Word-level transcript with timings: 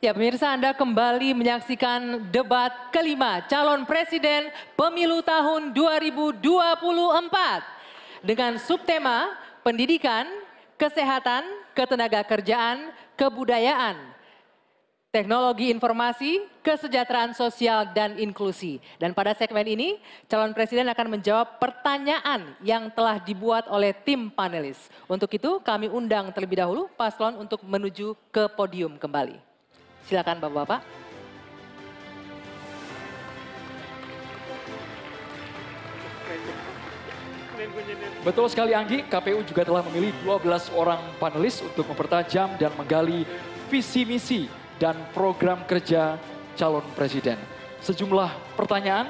Ya 0.00 0.16
pemirsa 0.16 0.56
Anda 0.56 0.72
kembali 0.72 1.36
menyaksikan 1.36 2.32
debat 2.32 2.72
kelima 2.88 3.44
calon 3.44 3.84
presiden 3.84 4.48
pemilu 4.72 5.20
tahun 5.20 5.76
2024 5.76 6.40
dengan 8.24 8.56
subtema 8.56 9.36
pendidikan, 9.60 10.24
kesehatan, 10.80 11.44
ketenaga 11.76 12.24
kerjaan, 12.24 12.96
kebudayaan, 13.12 14.00
teknologi 15.12 15.68
informasi, 15.68 16.48
kesejahteraan 16.64 17.36
sosial, 17.36 17.92
dan 17.92 18.16
inklusi. 18.16 18.80
Dan 18.96 19.12
pada 19.12 19.36
segmen 19.36 19.68
ini, 19.68 20.00
calon 20.32 20.56
presiden 20.56 20.88
akan 20.88 21.20
menjawab 21.20 21.60
pertanyaan 21.60 22.56
yang 22.64 22.88
telah 22.96 23.20
dibuat 23.20 23.68
oleh 23.68 23.92
tim 23.92 24.32
panelis. 24.32 24.80
Untuk 25.04 25.28
itu, 25.36 25.60
kami 25.60 25.92
undang 25.92 26.32
terlebih 26.32 26.64
dahulu 26.64 26.88
paslon 26.96 27.36
untuk 27.36 27.60
menuju 27.68 28.16
ke 28.32 28.48
podium 28.56 28.96
kembali. 28.96 29.49
Silakan 30.06 30.38
Bapak-bapak. 30.40 30.80
Betul 38.20 38.46
sekali 38.48 38.72
Anggi, 38.72 39.04
KPU 39.04 39.44
juga 39.44 39.64
telah 39.64 39.84
memilih 39.92 40.12
12 40.24 40.72
orang 40.76 41.00
panelis 41.20 41.60
untuk 41.60 41.88
mempertajam 41.88 42.56
dan 42.56 42.72
menggali 42.76 43.24
visi 43.68 44.04
misi 44.04 44.48
dan 44.80 44.96
program 45.12 45.64
kerja 45.68 46.16
calon 46.56 46.84
presiden. 46.96 47.36
Sejumlah 47.80 48.56
pertanyaan 48.56 49.08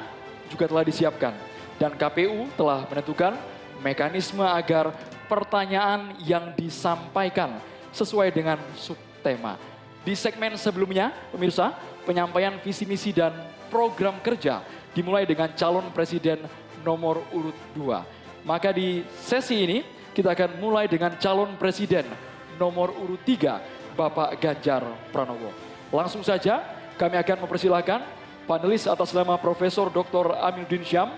juga 0.51 0.67
telah 0.67 0.84
disiapkan 0.86 1.34
dan 1.79 1.95
KPU 1.95 2.51
telah 2.55 2.86
menentukan 2.86 3.34
mekanisme 3.83 4.42
agar 4.42 4.95
pertanyaan 5.31 6.14
yang 6.23 6.51
disampaikan 6.55 7.59
sesuai 7.95 8.34
dengan 8.34 8.59
subtema. 8.75 9.70
Di 10.01 10.17
segmen 10.17 10.56
sebelumnya, 10.56 11.12
pemirsa, 11.29 11.77
penyampaian 12.09 12.56
visi 12.65 12.89
misi 12.89 13.12
dan 13.12 13.37
program 13.69 14.17
kerja 14.25 14.65
dimulai 14.97 15.29
dengan 15.29 15.53
calon 15.53 15.92
presiden 15.92 16.41
nomor 16.83 17.20
urut 17.31 17.57
2. 17.77 18.48
Maka 18.48 18.73
di 18.73 19.05
sesi 19.20 19.61
ini 19.61 19.79
kita 20.17 20.33
akan 20.33 20.57
mulai 20.59 20.89
dengan 20.89 21.12
calon 21.20 21.55
presiden 21.61 22.09
nomor 22.57 22.97
urut 22.97 23.20
3, 23.23 23.95
Bapak 23.95 24.41
Ganjar 24.41 24.83
Pranowo. 25.12 25.53
Langsung 25.92 26.25
saja 26.25 26.64
kami 26.97 27.20
akan 27.20 27.45
mempersilahkan 27.45 28.01
panelis 28.48 28.89
atas 28.89 29.12
nama 29.12 29.37
Profesor 29.37 29.92
Dr. 29.92 30.33
Aminuddin 30.41 30.83
Syam 30.83 31.12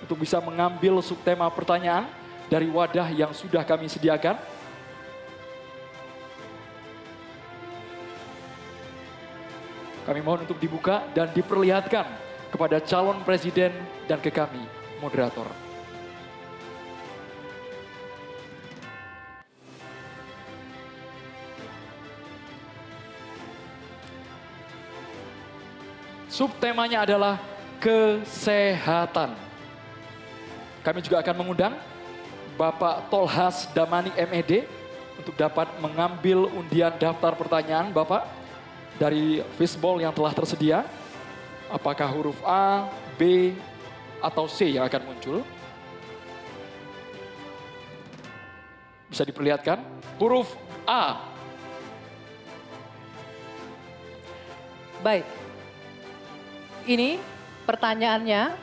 untuk 0.00 0.20
bisa 0.20 0.38
mengambil 0.44 1.00
subtema 1.00 1.48
pertanyaan 1.48 2.04
dari 2.46 2.70
wadah 2.70 3.10
yang 3.10 3.32
sudah 3.32 3.64
kami 3.66 3.90
sediakan. 3.90 4.38
Kami 10.06 10.22
mohon 10.22 10.46
untuk 10.46 10.62
dibuka 10.62 11.02
dan 11.10 11.34
diperlihatkan 11.34 12.06
kepada 12.54 12.78
calon 12.78 13.26
presiden 13.26 13.74
dan 14.06 14.22
ke 14.22 14.30
kami, 14.30 14.62
moderator. 15.02 15.50
Subtemanya 26.30 27.02
adalah 27.02 27.40
kesehatan. 27.82 29.34
Kami 30.84 31.00
juga 31.02 31.18
akan 31.24 31.34
mengundang 31.34 31.74
Bapak 32.54 33.10
Tolhas 33.10 33.66
Damani 33.74 34.14
MED 34.14 34.70
untuk 35.16 35.34
dapat 35.34 35.66
mengambil 35.82 36.46
undian 36.52 36.92
daftar 36.94 37.32
pertanyaan 37.34 37.88
Bapak 37.88 38.35
dari 38.96 39.44
fishball 39.56 40.00
yang 40.00 40.12
telah 40.12 40.32
tersedia. 40.32 40.84
Apakah 41.66 42.06
huruf 42.12 42.38
A, 42.46 42.88
B, 43.18 43.52
atau 44.22 44.46
C 44.46 44.76
yang 44.76 44.86
akan 44.86 45.02
muncul? 45.02 45.38
Bisa 49.10 49.22
diperlihatkan? 49.26 49.82
Huruf 50.18 50.54
A. 50.86 51.20
Baik. 55.02 55.26
Ini 56.86 57.18
pertanyaannya 57.66 58.54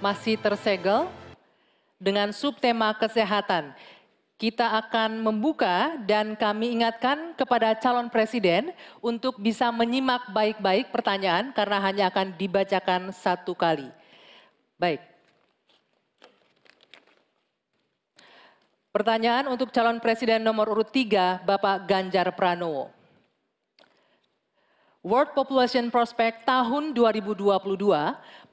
masih 0.00 0.40
tersegel 0.40 1.06
dengan 2.00 2.34
subtema 2.34 2.90
kesehatan 2.96 3.70
kita 4.42 4.74
akan 4.82 5.22
membuka 5.22 5.94
dan 6.02 6.34
kami 6.34 6.74
ingatkan 6.74 7.30
kepada 7.38 7.78
calon 7.78 8.10
presiden 8.10 8.74
untuk 8.98 9.38
bisa 9.38 9.70
menyimak 9.70 10.34
baik-baik 10.34 10.90
pertanyaan 10.90 11.54
karena 11.54 11.78
hanya 11.78 12.04
akan 12.10 12.34
dibacakan 12.34 13.14
satu 13.14 13.54
kali. 13.54 13.86
Baik. 14.82 14.98
Pertanyaan 18.90 19.46
untuk 19.46 19.70
calon 19.70 20.02
presiden 20.02 20.42
nomor 20.42 20.74
urut 20.74 20.90
3, 20.90 21.46
Bapak 21.46 21.86
Ganjar 21.86 22.34
Pranowo. 22.34 22.90
World 25.02 25.34
Population 25.34 25.90
Prospect 25.90 26.46
tahun 26.46 26.94
2022 26.94 27.42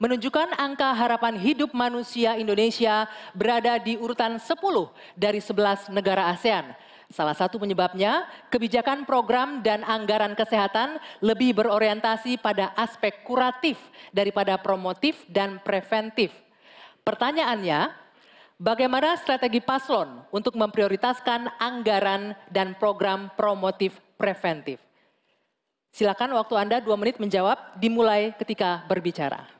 menunjukkan 0.02 0.48
angka 0.58 0.90
harapan 0.98 1.38
hidup 1.38 1.70
manusia 1.70 2.34
Indonesia 2.34 3.06
berada 3.38 3.78
di 3.78 3.94
urutan 3.94 4.34
10 4.34 4.58
dari 5.14 5.38
11 5.38 5.94
negara 5.94 6.26
ASEAN. 6.34 6.74
Salah 7.06 7.38
satu 7.38 7.62
penyebabnya, 7.62 8.26
kebijakan 8.50 9.06
program 9.06 9.62
dan 9.62 9.86
anggaran 9.86 10.34
kesehatan 10.34 10.98
lebih 11.22 11.54
berorientasi 11.54 12.42
pada 12.42 12.74
aspek 12.74 13.22
kuratif 13.22 13.78
daripada 14.10 14.58
promotif 14.58 15.22
dan 15.30 15.62
preventif. 15.62 16.34
Pertanyaannya, 17.06 17.94
bagaimana 18.58 19.14
strategi 19.22 19.62
paslon 19.62 20.26
untuk 20.34 20.58
memprioritaskan 20.58 21.62
anggaran 21.62 22.34
dan 22.50 22.74
program 22.74 23.30
promotif 23.38 24.02
preventif? 24.18 24.89
Silakan 25.90 26.38
waktu 26.38 26.54
Anda 26.54 26.76
dua 26.78 26.94
menit 26.94 27.18
menjawab, 27.18 27.76
dimulai 27.76 28.30
ketika 28.38 28.86
berbicara. 28.86 29.50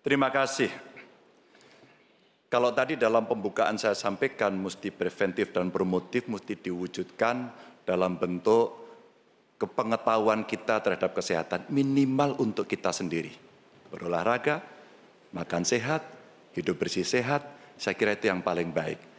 Terima 0.00 0.30
kasih. 0.30 0.70
Kalau 2.50 2.74
tadi 2.74 2.98
dalam 2.98 3.30
pembukaan 3.30 3.78
saya 3.78 3.94
sampaikan 3.94 4.50
mesti 4.58 4.90
preventif 4.90 5.54
dan 5.54 5.70
promotif 5.70 6.26
mesti 6.26 6.58
diwujudkan 6.58 7.50
dalam 7.86 8.18
bentuk 8.18 8.74
kepengetahuan 9.60 10.42
kita 10.48 10.82
terhadap 10.82 11.14
kesehatan 11.14 11.68
minimal 11.70 12.34
untuk 12.42 12.66
kita 12.66 12.90
sendiri. 12.90 13.30
Berolahraga, 13.92 14.62
makan 15.30 15.62
sehat, 15.62 16.02
hidup 16.56 16.80
bersih 16.80 17.06
sehat, 17.06 17.44
saya 17.78 17.94
kira 17.94 18.16
itu 18.16 18.26
yang 18.30 18.42
paling 18.42 18.72
baik. 18.72 19.09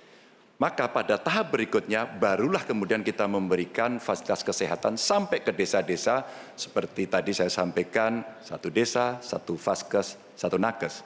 Maka 0.62 0.86
pada 0.94 1.18
tahap 1.18 1.58
berikutnya 1.58 2.06
barulah 2.06 2.62
kemudian 2.62 3.02
kita 3.02 3.26
memberikan 3.26 3.98
fasilitas 3.98 4.46
kesehatan 4.46 4.94
sampai 4.94 5.42
ke 5.42 5.50
desa-desa 5.50 6.22
seperti 6.54 7.10
tadi 7.10 7.34
saya 7.34 7.50
sampaikan 7.50 8.22
satu 8.46 8.70
desa, 8.70 9.18
satu 9.26 9.58
vaskes, 9.58 10.22
satu 10.38 10.62
nakes. 10.62 11.02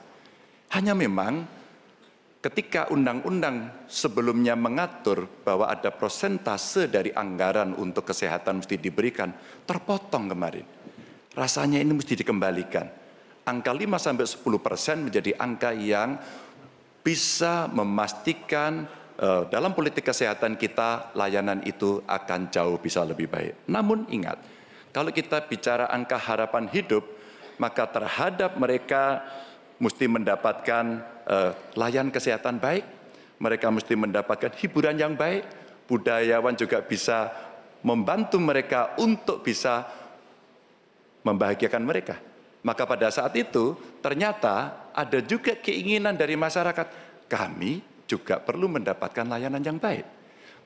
Hanya 0.76 0.92
memang 0.92 1.48
ketika 2.44 2.92
undang-undang 2.92 3.72
sebelumnya 3.88 4.52
mengatur 4.60 5.24
bahwa 5.40 5.72
ada 5.72 5.88
prosentase 5.88 6.92
dari 6.92 7.16
anggaran 7.16 7.72
untuk 7.80 8.12
kesehatan 8.12 8.60
mesti 8.60 8.76
diberikan, 8.76 9.32
terpotong 9.64 10.36
kemarin. 10.36 10.68
Rasanya 11.32 11.80
ini 11.80 11.96
mesti 11.96 12.12
dikembalikan. 12.12 12.92
Angka 13.48 13.72
5 13.72 13.88
sampai 14.04 14.28
10 14.28 14.60
persen 14.60 14.96
menjadi 15.08 15.32
angka 15.40 15.72
yang 15.72 16.20
bisa 17.00 17.72
memastikan 17.72 18.84
dalam 19.48 19.72
politik 19.72 20.04
kesehatan 20.04 20.60
kita 20.60 21.16
layanan 21.16 21.64
itu 21.64 22.04
akan 22.04 22.52
jauh 22.52 22.76
bisa 22.76 23.00
lebih 23.00 23.32
baik. 23.32 23.64
Namun 23.64 24.04
ingat, 24.12 24.36
kalau 24.92 25.08
kita 25.08 25.40
bicara 25.44 25.88
angka 25.88 26.20
harapan 26.20 26.68
hidup, 26.68 27.04
maka 27.56 27.88
terhadap 27.88 28.56
mereka 28.60 29.24
mesti 29.76 30.08
mendapatkan 30.08 31.04
uh, 31.28 31.52
layanan 31.76 32.12
kesehatan 32.12 32.56
baik, 32.56 32.84
mereka 33.36 33.68
mesti 33.68 33.92
mendapatkan 33.92 34.52
hiburan 34.56 34.96
yang 34.96 35.12
baik, 35.12 35.44
budayawan 35.84 36.56
juga 36.56 36.80
bisa 36.80 37.28
membantu 37.84 38.40
mereka 38.40 38.96
untuk 38.96 39.44
bisa 39.44 39.84
membahagiakan 41.24 41.82
mereka. 41.84 42.16
Maka 42.64 42.82
pada 42.88 43.12
saat 43.12 43.36
itu 43.36 43.76
ternyata 44.00 44.88
ada 44.96 45.20
juga 45.20 45.54
keinginan 45.54 46.16
dari 46.16 46.34
masyarakat, 46.34 46.88
kami 47.28 47.84
juga 48.06 48.38
perlu 48.40 48.70
mendapatkan 48.70 49.26
layanan 49.26 49.62
yang 49.62 49.78
baik. 49.82 50.06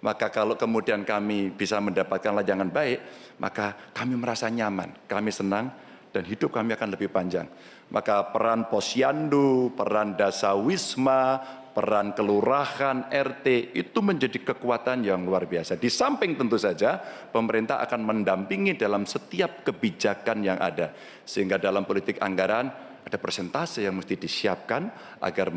Maka 0.01 0.33
kalau 0.33 0.57
kemudian 0.57 1.05
kami 1.05 1.53
bisa 1.53 1.77
mendapatkan 1.77 2.33
layanan 2.33 2.73
baik, 2.73 2.99
maka 3.37 3.77
kami 3.93 4.17
merasa 4.17 4.49
nyaman, 4.49 4.97
kami 5.05 5.29
senang, 5.29 5.69
dan 6.09 6.25
hidup 6.25 6.49
kami 6.57 6.73
akan 6.73 6.89
lebih 6.97 7.13
panjang. 7.13 7.45
Maka 7.93 8.33
peran 8.33 8.71
posyandu, 8.73 9.77
peran 9.77 10.17
dasa 10.17 10.57
wisma, 10.57 11.43
peran 11.77 12.17
kelurahan, 12.17 13.13
RT 13.13 13.77
itu 13.77 13.99
menjadi 14.01 14.41
kekuatan 14.41 15.07
yang 15.07 15.23
luar 15.23 15.47
biasa. 15.47 15.79
Di 15.79 15.93
samping 15.93 16.35
tentu 16.35 16.59
saja 16.59 16.99
pemerintah 17.31 17.79
akan 17.85 18.01
mendampingi 18.01 18.81
dalam 18.81 19.07
setiap 19.07 19.69
kebijakan 19.69 20.43
yang 20.43 20.59
ada. 20.59 20.97
Sehingga 21.23 21.61
dalam 21.61 21.87
politik 21.87 22.19
anggaran 22.19 22.73
ada 23.07 23.17
persentase 23.17 23.87
yang 23.87 23.97
mesti 23.97 24.19
disiapkan 24.19 24.91
agar 25.23 25.51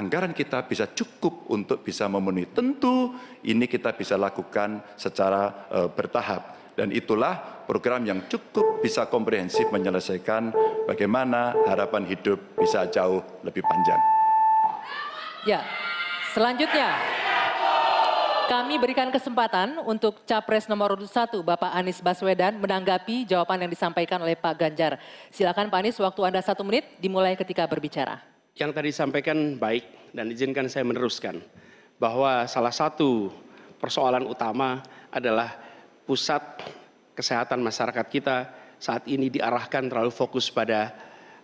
anggaran 0.00 0.32
kita 0.32 0.64
bisa 0.64 0.88
cukup 0.88 1.52
untuk 1.52 1.84
bisa 1.84 2.08
memenuhi. 2.08 2.48
Tentu 2.48 3.12
ini 3.44 3.68
kita 3.68 3.92
bisa 3.92 4.16
lakukan 4.16 4.80
secara 4.96 5.68
uh, 5.68 5.88
bertahap. 5.92 6.56
Dan 6.72 6.88
itulah 6.96 7.66
program 7.68 8.08
yang 8.08 8.24
cukup 8.24 8.80
bisa 8.80 9.04
komprehensif 9.04 9.68
menyelesaikan 9.68 10.48
bagaimana 10.88 11.52
harapan 11.68 12.08
hidup 12.08 12.40
bisa 12.56 12.88
jauh 12.88 13.20
lebih 13.44 13.60
panjang. 13.60 14.00
Ya, 15.44 15.60
selanjutnya 16.32 16.96
kami 18.48 18.80
berikan 18.80 19.12
kesempatan 19.12 19.76
untuk 19.84 20.24
Capres 20.24 20.66
nomor 20.72 20.96
urut 20.96 21.06
1 21.06 21.36
Bapak 21.44 21.70
Anies 21.70 22.00
Baswedan 22.00 22.56
menanggapi 22.56 23.28
jawaban 23.28 23.60
yang 23.60 23.70
disampaikan 23.70 24.18
oleh 24.24 24.34
Pak 24.34 24.56
Ganjar. 24.56 24.96
Silakan 25.28 25.68
Pak 25.68 25.78
Anies, 25.84 26.00
waktu 26.00 26.20
Anda 26.24 26.40
satu 26.40 26.64
menit 26.64 26.88
dimulai 26.96 27.36
ketika 27.36 27.68
berbicara. 27.68 28.39
Yang 28.60 28.70
tadi 28.76 28.88
disampaikan 28.92 29.56
baik 29.56 30.12
dan 30.12 30.28
izinkan 30.28 30.68
saya 30.68 30.84
meneruskan 30.84 31.40
bahwa 31.96 32.44
salah 32.44 32.68
satu 32.68 33.32
persoalan 33.80 34.28
utama 34.28 34.84
adalah 35.08 35.56
pusat 36.04 36.44
kesehatan 37.16 37.64
masyarakat 37.64 38.04
kita 38.12 38.52
saat 38.76 39.08
ini 39.08 39.32
diarahkan 39.32 39.88
terlalu 39.88 40.12
fokus 40.12 40.52
pada 40.52 40.92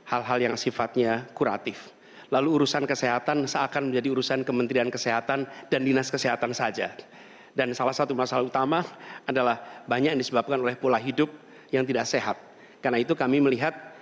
hal-hal 0.04 0.52
yang 0.52 0.56
sifatnya 0.60 1.24
kuratif 1.32 1.96
lalu 2.28 2.60
urusan 2.60 2.84
kesehatan 2.84 3.48
seakan 3.48 3.90
menjadi 3.90 4.08
urusan 4.12 4.40
Kementerian 4.44 4.90
Kesehatan 4.92 5.46
dan 5.70 5.80
Dinas 5.86 6.10
Kesehatan 6.10 6.52
saja. 6.52 6.90
Dan 7.56 7.72
salah 7.72 7.94
satu 7.96 8.12
masalah 8.12 8.44
utama 8.44 8.84
adalah 9.24 9.86
banyak 9.88 10.12
yang 10.12 10.20
disebabkan 10.20 10.60
oleh 10.60 10.76
pola 10.76 11.00
hidup 11.00 11.32
yang 11.72 11.88
tidak 11.88 12.04
sehat. 12.04 12.36
Karena 12.84 13.00
itu 13.00 13.16
kami 13.16 13.40
melihat 13.40 13.95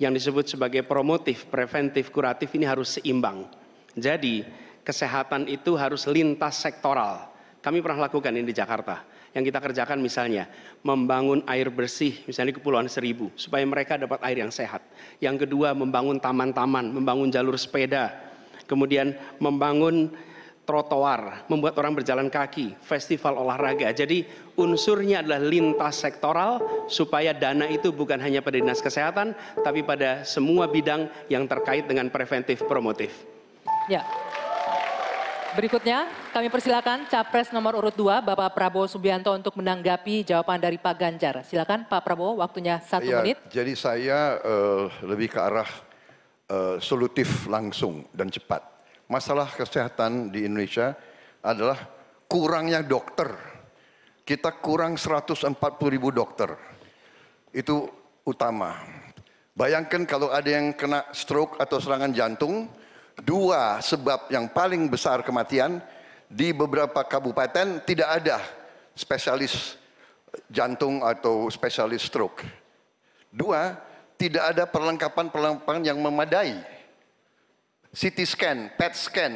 yang 0.00 0.16
disebut 0.16 0.48
sebagai 0.48 0.80
promotif, 0.80 1.44
preventif, 1.52 2.08
kuratif 2.08 2.48
ini 2.56 2.64
harus 2.64 2.96
seimbang. 2.96 3.44
Jadi 3.92 4.48
kesehatan 4.80 5.44
itu 5.44 5.76
harus 5.76 6.08
lintas 6.08 6.56
sektoral. 6.56 7.28
Kami 7.60 7.84
pernah 7.84 8.08
lakukan 8.08 8.32
ini 8.32 8.48
di 8.48 8.56
Jakarta 8.56 9.04
yang 9.30 9.44
kita 9.46 9.62
kerjakan 9.62 10.02
misalnya 10.02 10.50
membangun 10.82 11.44
air 11.46 11.70
bersih 11.70 12.18
misalnya 12.26 12.50
di 12.50 12.56
Kepulauan 12.58 12.90
Seribu 12.90 13.30
supaya 13.38 13.62
mereka 13.62 14.00
dapat 14.00 14.18
air 14.24 14.40
yang 14.40 14.50
sehat. 14.50 14.80
Yang 15.20 15.46
kedua 15.46 15.76
membangun 15.76 16.16
taman-taman, 16.16 16.90
membangun 16.90 17.28
jalur 17.28 17.54
sepeda, 17.60 18.16
kemudian 18.64 19.14
membangun 19.36 20.10
trotoar, 20.70 21.42
membuat 21.50 21.74
orang 21.82 21.98
berjalan 21.98 22.30
kaki, 22.30 22.78
festival 22.78 23.42
olahraga. 23.42 23.90
Jadi 23.90 24.22
unsurnya 24.54 25.26
adalah 25.26 25.42
lintas 25.42 25.98
sektoral 25.98 26.86
supaya 26.86 27.34
dana 27.34 27.66
itu 27.66 27.90
bukan 27.90 28.22
hanya 28.22 28.38
pada 28.38 28.62
dinas 28.62 28.78
kesehatan, 28.78 29.34
tapi 29.66 29.82
pada 29.82 30.22
semua 30.22 30.70
bidang 30.70 31.10
yang 31.26 31.50
terkait 31.50 31.90
dengan 31.90 32.06
preventif 32.06 32.62
promotif. 32.70 33.26
Ya, 33.90 34.06
Berikutnya 35.50 36.06
kami 36.30 36.46
persilakan 36.46 37.10
Capres 37.10 37.50
nomor 37.50 37.74
urut 37.74 37.90
2 37.98 38.22
Bapak 38.22 38.54
Prabowo 38.54 38.86
Subianto 38.86 39.34
untuk 39.34 39.58
menanggapi 39.58 40.22
jawaban 40.22 40.62
dari 40.62 40.78
Pak 40.78 40.94
Ganjar. 40.94 41.42
Silakan 41.42 41.90
Pak 41.90 42.06
Prabowo 42.06 42.38
waktunya 42.38 42.78
satu 42.78 43.10
ya, 43.10 43.18
menit. 43.18 43.42
Jadi 43.50 43.74
saya 43.74 44.38
uh, 44.46 44.86
lebih 45.02 45.34
ke 45.34 45.42
arah 45.42 45.66
uh, 46.46 46.78
solutif 46.78 47.50
langsung 47.50 48.06
dan 48.14 48.30
cepat. 48.30 48.62
Masalah 49.10 49.50
kesehatan 49.50 50.30
di 50.30 50.46
Indonesia 50.46 50.94
adalah 51.42 51.74
kurangnya 52.30 52.78
dokter. 52.86 53.34
Kita 54.22 54.54
kurang 54.62 54.94
140 54.94 55.50
ribu 55.90 56.14
dokter. 56.14 56.54
Itu 57.50 57.90
utama. 58.22 58.78
Bayangkan 59.58 60.06
kalau 60.06 60.30
ada 60.30 60.46
yang 60.46 60.70
kena 60.78 61.10
stroke 61.10 61.58
atau 61.58 61.82
serangan 61.82 62.14
jantung, 62.14 62.70
dua 63.18 63.82
sebab 63.82 64.30
yang 64.30 64.46
paling 64.46 64.86
besar 64.86 65.26
kematian 65.26 65.82
di 66.30 66.54
beberapa 66.54 67.02
kabupaten 67.02 67.82
tidak 67.82 68.08
ada 68.22 68.38
spesialis 68.94 69.74
jantung 70.46 71.02
atau 71.02 71.50
spesialis 71.50 72.06
stroke. 72.06 72.46
Dua, 73.34 73.74
tidak 74.14 74.54
ada 74.54 74.64
perlengkapan-perlengkapan 74.70 75.82
yang 75.82 75.98
memadai. 75.98 76.62
CT 77.90 78.18
scan, 78.22 78.58
PET 78.78 78.94
scan, 78.94 79.32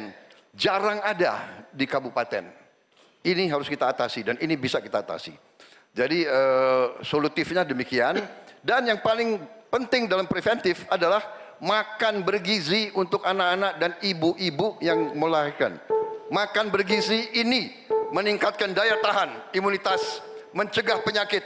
jarang 0.55 1.03
ada 1.03 1.67
di 1.75 1.83
kabupaten. 1.83 2.47
Ini 3.25 3.51
harus 3.51 3.67
kita 3.67 3.91
atasi 3.91 4.23
dan 4.23 4.39
ini 4.39 4.55
bisa 4.55 4.79
kita 4.79 5.03
atasi. 5.03 5.35
Jadi 5.95 6.23
uh, 6.27 6.99
solutifnya 7.03 7.67
demikian. 7.67 8.23
Dan 8.65 8.89
yang 8.89 8.99
paling 9.03 9.37
penting 9.69 10.09
dalam 10.09 10.25
preventif 10.25 10.87
adalah 10.89 11.21
makan 11.61 12.25
bergizi 12.25 12.89
untuk 12.97 13.21
anak-anak 13.21 13.73
dan 13.77 13.91
ibu-ibu 14.01 14.79
yang 14.81 15.13
melahirkan. 15.13 15.77
Makan 16.33 16.73
bergizi 16.73 17.29
ini 17.37 17.69
meningkatkan 18.09 18.73
daya 18.73 18.97
tahan, 19.03 19.53
imunitas, 19.53 20.23
mencegah 20.55 21.03
penyakit. 21.05 21.43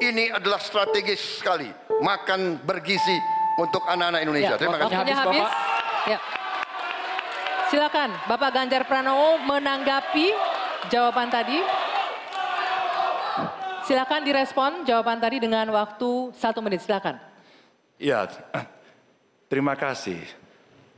Ini 0.00 0.40
adalah 0.40 0.58
strategis 0.62 1.42
sekali. 1.42 1.68
Makan 2.00 2.64
bergizi 2.64 3.18
untuk 3.60 3.84
anak-anak 3.84 4.20
Indonesia. 4.24 4.56
Ya, 4.56 4.60
Terima 4.60 4.78
kasih. 4.80 4.96
Habis, 4.96 5.18
habis. 5.20 5.48
Ya. 6.08 6.18
Silakan 7.72 8.12
Bapak 8.28 8.50
Ganjar 8.52 8.84
Pranowo 8.84 9.40
menanggapi 9.40 10.28
jawaban 10.92 11.32
tadi. 11.32 11.58
Silakan 13.84 14.24
direspon 14.24 14.88
jawaban 14.88 15.20
tadi 15.20 15.40
dengan 15.40 15.68
waktu 15.72 16.32
satu 16.36 16.64
menit. 16.64 16.84
Silakan. 16.84 17.20
Ya, 18.00 18.24
Terima 19.52 19.76
kasih. 19.76 20.18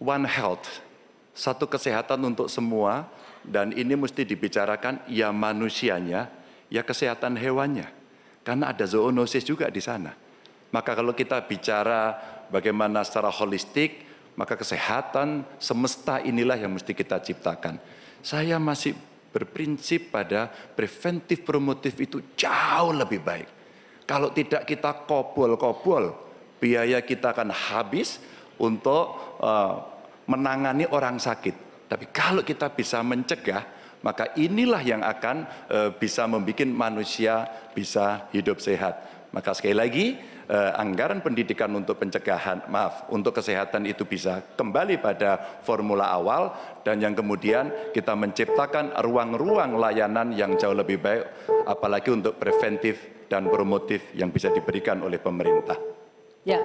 One 0.00 0.24
Health, 0.24 0.80
satu 1.36 1.68
kesehatan 1.68 2.20
untuk 2.24 2.48
semua, 2.48 3.04
dan 3.42 3.74
ini 3.74 3.92
mesti 3.92 4.24
dibicarakan 4.24 5.02
ya 5.10 5.28
manusianya, 5.34 6.30
ya 6.72 6.80
kesehatan 6.80 7.36
hewannya. 7.36 7.90
Karena 8.46 8.70
ada 8.70 8.86
zoonosis 8.86 9.42
juga 9.42 9.66
di 9.66 9.82
sana. 9.82 10.14
Maka 10.70 10.94
kalau 10.94 11.10
kita 11.12 11.42
bicara 11.42 12.14
bagaimana 12.48 13.02
secara 13.02 13.28
holistik, 13.28 14.05
maka 14.36 14.54
kesehatan 14.54 15.42
semesta 15.56 16.20
inilah 16.20 16.60
yang 16.60 16.72
mesti 16.76 16.92
kita 16.92 17.18
ciptakan. 17.20 17.80
Saya 18.20 18.60
masih 18.60 18.92
berprinsip 19.32 20.12
pada 20.12 20.48
preventif 20.48 21.44
promotif 21.44 21.96
itu 22.00 22.22
jauh 22.36 22.92
lebih 22.92 23.20
baik. 23.20 23.48
Kalau 24.06 24.30
tidak 24.30 24.68
kita 24.68 25.04
kobol-kobol, 25.08 26.14
biaya 26.62 27.02
kita 27.02 27.34
akan 27.34 27.50
habis, 27.50 28.22
untuk 28.56 29.36
uh, 29.40 29.84
menangani 30.28 30.88
orang 30.88 31.20
sakit. 31.20 31.86
Tapi 31.86 32.04
kalau 32.10 32.42
kita 32.42 32.72
bisa 32.72 33.04
mencegah, 33.04 33.62
maka 34.02 34.32
inilah 34.38 34.82
yang 34.82 35.02
akan 35.04 35.46
uh, 35.68 35.90
bisa 35.94 36.24
membuat 36.26 36.66
manusia 36.68 37.46
bisa 37.76 38.26
hidup 38.32 38.58
sehat. 38.58 39.28
Maka 39.30 39.52
sekali 39.52 39.76
lagi, 39.76 40.06
uh, 40.48 40.72
anggaran 40.78 41.22
pendidikan 41.22 41.70
untuk 41.74 41.98
pencegahan, 41.98 42.66
maaf, 42.70 43.06
untuk 43.10 43.36
kesehatan 43.36 43.86
itu 43.86 44.06
bisa 44.06 44.42
kembali 44.54 44.98
pada 44.98 45.62
formula 45.62 46.10
awal 46.10 46.54
dan 46.82 47.02
yang 47.02 47.14
kemudian 47.14 47.70
kita 47.92 48.14
menciptakan 48.14 48.94
ruang-ruang 49.02 49.78
layanan 49.78 50.34
yang 50.34 50.54
jauh 50.54 50.74
lebih 50.74 51.02
baik, 51.02 51.24
apalagi 51.66 52.14
untuk 52.14 52.38
preventif 52.38 53.26
dan 53.26 53.50
promotif 53.50 54.14
yang 54.14 54.30
bisa 54.30 54.50
diberikan 54.54 55.02
oleh 55.02 55.18
pemerintah. 55.18 55.78
Ya, 56.46 56.62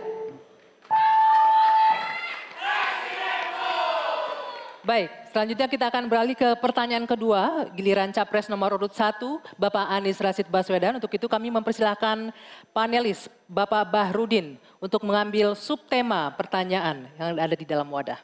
Baik, 4.81 5.13
selanjutnya 5.29 5.69
kita 5.69 5.93
akan 5.93 6.09
beralih 6.09 6.33
ke 6.33 6.57
pertanyaan 6.57 7.05
kedua, 7.05 7.69
giliran 7.77 8.09
Capres 8.09 8.50
nomor 8.50 8.73
urut 8.73 8.89
1, 8.89 9.13
Bapak 9.53 9.85
Anies 9.93 10.17
Rashid 10.17 10.50
Baswedan. 10.50 10.97
Untuk 10.97 11.13
itu 11.13 11.29
kami 11.29 11.53
mempersilahkan 11.53 12.33
panelis 12.73 13.29
Bapak 13.45 13.85
Bahrudin 13.93 14.57
untuk 14.81 15.05
mengambil 15.05 15.53
subtema 15.53 16.33
pertanyaan 16.33 17.05
yang 17.13 17.38
ada 17.38 17.53
di 17.53 17.61
dalam 17.61 17.93
wadah. 17.93 18.17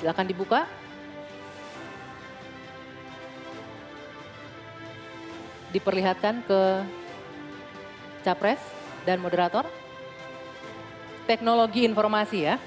Silakan 0.00 0.24
dibuka. 0.24 0.64
Diperlihatkan 5.76 6.40
ke 6.48 6.60
Capres 8.24 8.64
dan 9.04 9.20
moderator 9.20 9.68
teknologi 11.30 11.86
informasi 11.86 12.50
ya. 12.50 12.58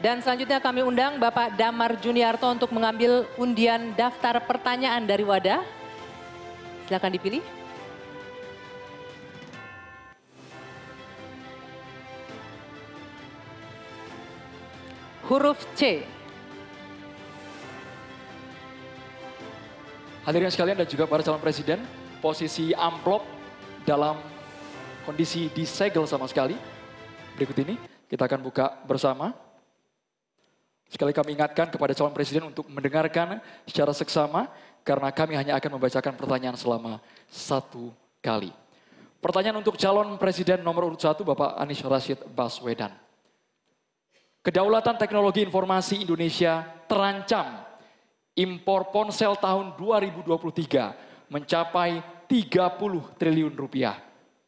Dan 0.00 0.24
selanjutnya 0.24 0.56
kami 0.56 0.80
undang 0.80 1.20
Bapak 1.20 1.60
Damar 1.60 2.00
Juniarto 2.00 2.48
untuk 2.48 2.72
mengambil 2.72 3.28
undian 3.36 3.92
daftar 3.92 4.40
pertanyaan 4.48 5.04
dari 5.04 5.24
wadah. 5.28 5.60
Silakan 6.88 7.12
dipilih. 7.12 7.44
huruf 15.26 15.58
C. 15.74 16.06
Hadirin 20.22 20.50
sekalian 20.50 20.82
dan 20.82 20.88
juga 20.90 21.06
para 21.06 21.22
calon 21.22 21.38
presiden, 21.38 21.78
posisi 22.18 22.74
amplop 22.74 23.22
dalam 23.86 24.18
kondisi 25.06 25.46
disegel 25.54 26.02
sama 26.06 26.26
sekali. 26.26 26.58
Berikut 27.36 27.56
ini 27.60 27.76
kita 28.08 28.24
akan 28.24 28.40
buka 28.40 28.80
bersama. 28.88 29.36
Sekali 30.88 31.12
kami 31.12 31.36
ingatkan 31.36 31.68
kepada 31.68 31.92
calon 31.92 32.16
presiden 32.16 32.48
untuk 32.48 32.64
mendengarkan 32.72 33.44
secara 33.68 33.92
seksama 33.92 34.48
karena 34.80 35.12
kami 35.12 35.36
hanya 35.36 35.52
akan 35.60 35.76
membacakan 35.76 36.16
pertanyaan 36.16 36.56
selama 36.56 36.96
satu 37.28 37.92
kali. 38.24 38.48
Pertanyaan 39.20 39.60
untuk 39.60 39.76
calon 39.76 40.16
presiden 40.16 40.62
nomor 40.62 40.88
urut 40.88 41.02
satu 41.02 41.26
Bapak 41.26 41.58
Anies 41.60 41.82
Rashid 41.82 42.22
Baswedan. 42.32 42.94
Kedaulatan 44.46 44.94
teknologi 44.94 45.42
informasi 45.42 46.06
Indonesia 46.06 46.62
terancam 46.86 47.66
impor 48.38 48.94
ponsel 48.94 49.34
tahun 49.34 49.74
2023 49.74 51.34
mencapai 51.34 51.98
30 52.30 53.18
triliun 53.18 53.54
rupiah. 53.58 54.05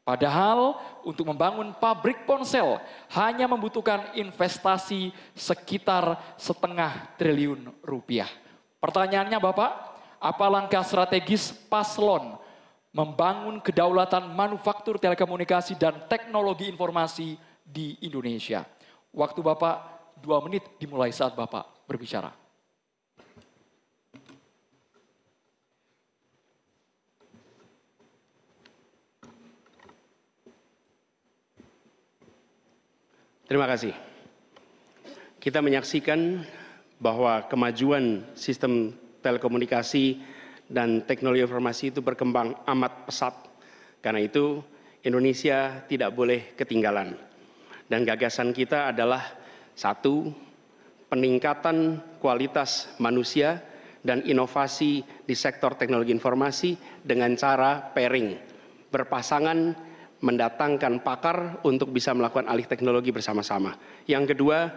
Padahal 0.09 0.81
untuk 1.05 1.29
membangun 1.29 1.77
pabrik 1.77 2.25
ponsel 2.25 2.81
hanya 3.13 3.45
membutuhkan 3.45 4.17
investasi 4.17 5.13
sekitar 5.37 6.17
setengah 6.41 7.13
triliun 7.21 7.69
rupiah. 7.85 8.25
Pertanyaannya 8.81 9.37
Bapak, 9.37 9.71
apa 10.17 10.47
langkah 10.49 10.81
strategis 10.81 11.53
paslon 11.69 12.41
membangun 12.89 13.61
kedaulatan 13.61 14.33
manufaktur 14.33 14.97
telekomunikasi 14.97 15.77
dan 15.77 16.09
teknologi 16.09 16.73
informasi 16.73 17.37
di 17.61 18.01
Indonesia? 18.01 18.65
Waktu 19.13 19.45
Bapak 19.45 19.77
dua 20.25 20.41
menit 20.41 20.65
dimulai 20.81 21.13
saat 21.13 21.37
Bapak 21.37 21.85
berbicara. 21.85 22.48
Terima 33.49 33.65
kasih. 33.65 33.97
Kita 35.41 35.65
menyaksikan 35.65 36.45
bahwa 37.01 37.49
kemajuan 37.49 38.21
sistem 38.37 38.93
telekomunikasi 39.25 40.21
dan 40.69 41.01
teknologi 41.09 41.49
informasi 41.49 41.89
itu 41.89 42.05
berkembang 42.05 42.53
amat 42.69 43.09
pesat. 43.09 43.33
Karena 44.05 44.21
itu 44.21 44.61
Indonesia 45.01 45.81
tidak 45.89 46.13
boleh 46.13 46.53
ketinggalan. 46.61 47.17
Dan 47.89 48.05
gagasan 48.05 48.53
kita 48.53 48.93
adalah 48.93 49.25
satu, 49.73 50.29
peningkatan 51.09 52.05
kualitas 52.21 52.93
manusia 53.01 53.65
dan 54.05 54.21
inovasi 54.29 55.01
di 55.25 55.33
sektor 55.33 55.73
teknologi 55.73 56.13
informasi 56.13 56.77
dengan 57.01 57.33
cara 57.33 57.81
pairing, 57.81 58.37
berpasangan 58.93 59.88
mendatangkan 60.19 61.03
pakar 61.07 61.63
untuk 61.63 61.95
bisa 61.95 62.11
melakukan 62.11 62.51
alih 62.51 62.67
teknologi 62.67 63.15
bersama-sama. 63.15 63.79
Yang 64.11 64.35
kedua, 64.35 64.71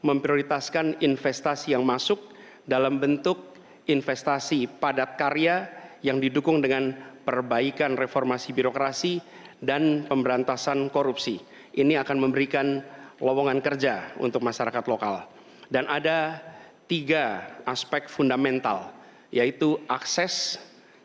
memprioritaskan 0.00 1.04
investasi 1.04 1.76
yang 1.76 1.84
masuk 1.84 2.32
dalam 2.64 2.96
bentuk 2.96 3.56
investasi 3.86 4.66
padat 4.66 5.14
karya 5.20 5.68
yang 6.00 6.18
didukung 6.18 6.64
dengan 6.64 6.96
perbaikan 7.22 7.94
reformasi 7.98 8.56
birokrasi 8.56 9.20
dan 9.60 10.04
pemberantasan 10.08 10.88
korupsi. 10.88 11.40
Ini 11.76 12.00
akan 12.00 12.16
memberikan 12.16 12.80
lowongan 13.20 13.60
kerja 13.60 14.16
untuk 14.20 14.40
masyarakat 14.44 14.84
lokal. 14.88 15.28
Dan 15.66 15.84
ada 15.90 16.40
tiga 16.86 17.58
aspek 17.66 18.06
fundamental, 18.06 18.94
yaitu 19.34 19.76
akses, 19.90 20.56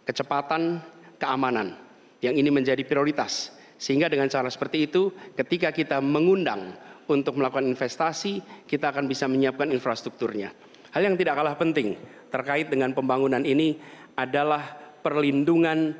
kecepatan, 0.05 0.79
keamanan. 1.17 1.75
Yang 2.21 2.35
ini 2.45 2.49
menjadi 2.53 2.83
prioritas 2.85 3.60
sehingga 3.81 4.05
dengan 4.13 4.29
cara 4.29 4.45
seperti 4.45 4.85
itu, 4.85 5.09
ketika 5.33 5.73
kita 5.73 5.97
mengundang 5.97 6.77
untuk 7.09 7.41
melakukan 7.41 7.65
investasi, 7.65 8.37
kita 8.69 8.93
akan 8.93 9.09
bisa 9.09 9.25
menyiapkan 9.25 9.73
infrastrukturnya. 9.73 10.53
Hal 10.93 11.01
yang 11.01 11.17
tidak 11.17 11.41
kalah 11.41 11.57
penting 11.57 11.97
terkait 12.29 12.69
dengan 12.69 12.93
pembangunan 12.93 13.41
ini 13.41 13.81
adalah 14.13 14.77
perlindungan 15.01 15.97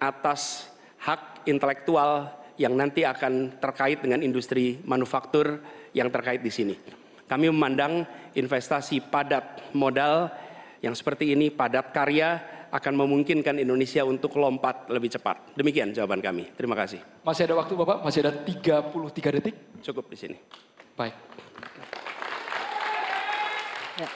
atas 0.00 0.72
hak 1.04 1.44
intelektual 1.44 2.32
yang 2.56 2.72
nanti 2.72 3.04
akan 3.04 3.60
terkait 3.60 4.00
dengan 4.00 4.24
industri 4.24 4.80
manufaktur 4.88 5.60
yang 5.92 6.08
terkait 6.08 6.40
di 6.40 6.48
sini. 6.48 6.74
Kami 7.28 7.52
memandang 7.52 8.08
investasi 8.32 9.04
padat 9.04 9.76
modal 9.76 10.32
yang 10.80 10.96
seperti 10.96 11.36
ini, 11.36 11.52
padat 11.52 11.92
karya, 11.92 12.40
akan 12.68 12.92
memungkinkan 13.04 13.56
Indonesia 13.56 14.04
untuk 14.04 14.36
lompat 14.36 14.88
lebih 14.92 15.08
cepat. 15.12 15.56
Demikian 15.56 15.92
jawaban 15.96 16.20
kami. 16.20 16.52
Terima 16.52 16.76
kasih. 16.76 17.00
Masih 17.24 17.48
ada 17.48 17.54
waktu 17.56 17.72
Bapak? 17.72 18.04
Masih 18.04 18.20
ada 18.24 18.32
33 18.32 19.36
detik? 19.40 19.56
Cukup 19.80 20.08
di 20.12 20.16
sini. 20.16 20.36
Baik. 20.96 21.14
Ya. 23.96 24.08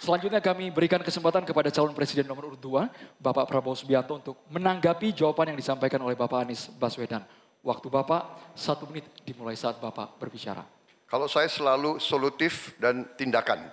Selanjutnya 0.00 0.40
kami 0.40 0.72
berikan 0.72 1.04
kesempatan 1.04 1.44
kepada 1.44 1.68
calon 1.68 1.92
presiden 1.92 2.24
nomor 2.24 2.56
urut 2.56 2.62
2, 2.62 3.20
Bapak 3.20 3.44
Prabowo 3.44 3.76
Subianto 3.76 4.16
untuk 4.16 4.36
menanggapi 4.48 5.12
jawaban 5.12 5.52
yang 5.52 5.58
disampaikan 5.60 6.00
oleh 6.00 6.16
Bapak 6.16 6.48
Anies 6.48 6.72
Baswedan. 6.72 7.20
Waktu 7.60 7.92
Bapak 7.92 8.56
satu 8.56 8.88
menit 8.88 9.04
dimulai 9.28 9.52
saat 9.60 9.76
Bapak 9.76 10.16
berbicara. 10.16 10.64
Kalau 11.04 11.26
saya 11.26 11.50
selalu 11.50 12.00
solutif 12.00 12.78
dan 12.80 13.02
tindakan 13.18 13.68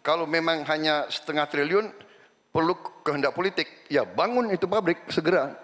kalau 0.00 0.24
memang 0.24 0.64
hanya 0.64 1.08
setengah 1.12 1.44
triliun, 1.44 1.92
perlu 2.50 2.74
kehendak 3.04 3.36
politik. 3.36 3.68
Ya 3.92 4.04
bangun 4.08 4.48
itu 4.48 4.64
pabrik 4.64 5.04
segera. 5.12 5.56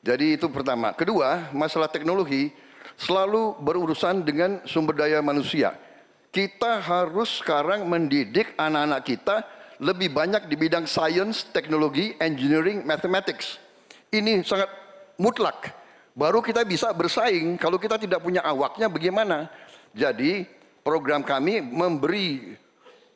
Jadi 0.00 0.36
itu 0.36 0.48
pertama. 0.48 0.92
Kedua, 0.96 1.52
masalah 1.52 1.88
teknologi 1.88 2.52
selalu 2.96 3.56
berurusan 3.60 4.24
dengan 4.24 4.60
sumber 4.64 4.96
daya 4.96 5.20
manusia. 5.20 5.76
Kita 6.30 6.78
harus 6.78 7.42
sekarang 7.42 7.88
mendidik 7.88 8.54
anak-anak 8.54 9.02
kita 9.02 9.36
lebih 9.80 10.12
banyak 10.12 10.46
di 10.46 10.56
bidang 10.60 10.84
science, 10.84 11.48
teknologi, 11.50 12.14
engineering, 12.20 12.84
mathematics. 12.84 13.56
Ini 14.12 14.44
sangat 14.44 14.68
mutlak. 15.16 15.72
Baru 16.12 16.44
kita 16.44 16.62
bisa 16.68 16.92
bersaing. 16.92 17.56
Kalau 17.56 17.80
kita 17.80 17.96
tidak 17.96 18.20
punya 18.20 18.44
awaknya 18.44 18.92
bagaimana? 18.92 19.48
Jadi 19.96 20.44
program 20.84 21.24
kami 21.24 21.64
memberi 21.64 22.54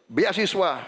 beasiswa. 0.08 0.80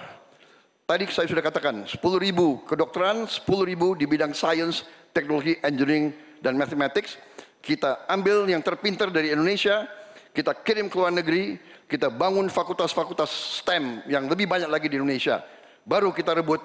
Tadi 0.87 1.03
saya 1.11 1.27
sudah 1.27 1.43
katakan, 1.43 1.83
10 1.83 1.99
ribu 2.23 2.63
kedokteran, 2.63 3.27
10 3.27 3.43
ribu 3.67 3.99
di 3.99 4.07
bidang 4.07 4.31
science, 4.31 4.87
teknologi, 5.11 5.59
engineering, 5.67 6.15
dan 6.39 6.55
mathematics. 6.55 7.19
Kita 7.59 8.07
ambil 8.07 8.47
yang 8.47 8.63
terpintar 8.63 9.11
dari 9.11 9.35
Indonesia, 9.35 9.91
kita 10.31 10.55
kirim 10.63 10.87
ke 10.87 10.95
luar 10.95 11.11
negeri, 11.11 11.59
kita 11.91 12.07
bangun 12.07 12.47
fakultas-fakultas 12.47 13.63
STEM 13.63 14.07
yang 14.07 14.31
lebih 14.31 14.47
banyak 14.47 14.71
lagi 14.71 14.87
di 14.87 14.95
Indonesia. 15.03 15.43
Baru 15.83 16.15
kita 16.15 16.35
rebut 16.39 16.63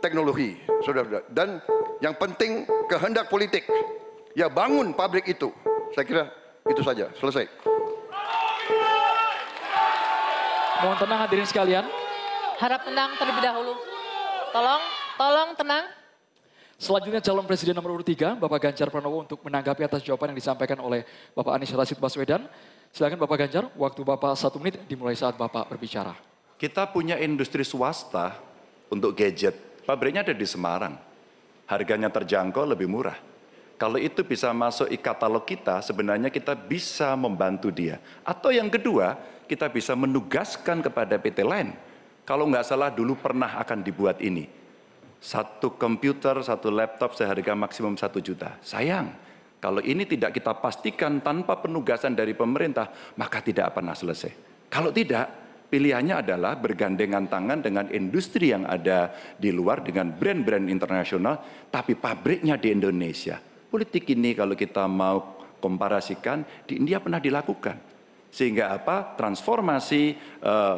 teknologi, 0.00 0.56
saudara-saudara. 0.80 1.28
Dan 1.28 1.60
yang 2.00 2.16
penting 2.16 2.64
kehendak 2.88 3.28
politik. 3.28 3.68
Ya 4.32 4.48
bangun 4.48 4.96
pabrik 4.96 5.28
itu. 5.28 5.52
Saya 5.92 6.04
kira 6.08 6.24
itu 6.64 6.80
saja, 6.80 7.12
selesai. 7.20 7.73
Mohon 10.84 11.00
tenang 11.00 11.20
hadirin 11.24 11.48
sekalian. 11.48 11.84
Harap 12.60 12.84
tenang 12.84 13.16
terlebih 13.16 13.40
dahulu. 13.40 13.72
Tolong, 14.52 14.82
tolong 15.16 15.50
tenang. 15.56 15.84
Selanjutnya 16.76 17.24
calon 17.24 17.48
presiden 17.48 17.72
nomor 17.72 17.96
urut 17.96 18.04
3, 18.04 18.36
Bapak 18.36 18.68
Ganjar 18.68 18.92
Pranowo 18.92 19.24
untuk 19.24 19.40
menanggapi 19.48 19.80
atas 19.80 20.04
jawaban 20.04 20.36
yang 20.36 20.38
disampaikan 20.44 20.76
oleh 20.84 21.08
Bapak 21.32 21.56
Anies 21.56 21.72
Rashid 21.72 21.96
Baswedan. 21.96 22.44
Silakan 22.92 23.16
Bapak 23.16 23.48
Ganjar, 23.48 23.72
waktu 23.80 24.04
Bapak 24.04 24.36
satu 24.36 24.60
menit 24.60 24.84
dimulai 24.84 25.16
saat 25.16 25.40
Bapak 25.40 25.72
berbicara. 25.72 26.12
Kita 26.60 26.84
punya 26.92 27.16
industri 27.16 27.64
swasta 27.64 28.36
untuk 28.92 29.16
gadget. 29.16 29.56
Pabriknya 29.88 30.20
ada 30.20 30.36
di 30.36 30.44
Semarang. 30.44 31.00
Harganya 31.64 32.12
terjangkau 32.12 32.68
lebih 32.68 32.92
murah. 32.92 33.16
Kalau 33.80 33.96
itu 33.96 34.20
bisa 34.20 34.52
masuk 34.52 34.92
e-katalog 34.92 35.48
kita, 35.48 35.80
sebenarnya 35.80 36.28
kita 36.28 36.52
bisa 36.52 37.16
membantu 37.16 37.72
dia. 37.72 37.98
Atau 38.20 38.52
yang 38.52 38.68
kedua, 38.68 39.18
kita 39.44 39.68
bisa 39.68 39.92
menugaskan 39.94 40.80
kepada 40.80 41.20
PT 41.20 41.44
lain. 41.44 41.76
Kalau 42.24 42.48
nggak 42.48 42.64
salah 42.64 42.88
dulu 42.88 43.20
pernah 43.20 43.60
akan 43.60 43.84
dibuat 43.84 44.20
ini. 44.24 44.48
Satu 45.20 45.76
komputer, 45.76 46.36
satu 46.44 46.68
laptop 46.68 47.16
seharga 47.16 47.56
maksimum 47.56 47.96
satu 47.96 48.20
juta. 48.20 48.60
Sayang, 48.60 49.12
kalau 49.60 49.80
ini 49.80 50.04
tidak 50.04 50.36
kita 50.36 50.52
pastikan 50.56 51.24
tanpa 51.24 51.56
penugasan 51.60 52.12
dari 52.12 52.36
pemerintah, 52.36 52.92
maka 53.16 53.40
tidak 53.40 53.72
pernah 53.72 53.96
selesai. 53.96 54.32
Kalau 54.68 54.92
tidak, 54.92 55.28
pilihannya 55.72 56.20
adalah 56.20 56.60
bergandengan 56.60 57.28
tangan 57.28 57.64
dengan 57.64 57.88
industri 57.88 58.52
yang 58.52 58.68
ada 58.68 59.12
di 59.40 59.48
luar 59.48 59.80
dengan 59.80 60.12
brand-brand 60.12 60.68
internasional, 60.68 61.40
tapi 61.72 61.96
pabriknya 61.96 62.60
di 62.60 62.72
Indonesia. 62.72 63.40
Politik 63.40 64.04
ini 64.12 64.36
kalau 64.36 64.52
kita 64.52 64.84
mau 64.84 65.40
komparasikan, 65.60 66.68
di 66.68 66.76
India 66.76 67.00
pernah 67.00 67.20
dilakukan 67.20 67.93
Sehingga 68.34 68.74
apa? 68.74 69.14
Transformasi 69.14 70.18
eh, 70.42 70.76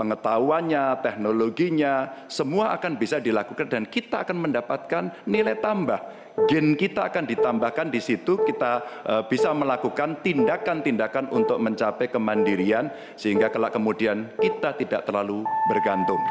pengetahuannya, 0.00 1.04
teknologinya, 1.04 2.24
semua 2.24 2.72
akan 2.72 2.96
bisa 2.96 3.20
dilakukan 3.20 3.68
dan 3.68 3.84
kita 3.84 4.24
akan 4.24 4.48
mendapatkan 4.48 5.28
nilai 5.28 5.60
tambah. 5.60 6.00
Gen 6.48 6.72
kita 6.72 7.12
akan 7.12 7.28
ditambahkan 7.28 7.92
di 7.92 8.00
situ, 8.00 8.40
kita 8.48 8.80
uh, 9.04 9.22
bisa 9.28 9.52
melakukan 9.52 10.24
tindakan-tindakan 10.24 11.28
untuk 11.36 11.60
mencapai 11.60 12.08
kemandirian 12.08 12.88
sehingga 13.12 13.52
kelak 13.52 13.76
kemudian 13.76 14.32
kita 14.40 14.72
tidak 14.80 15.04
terlalu 15.04 15.44
bergantung. 15.68 16.22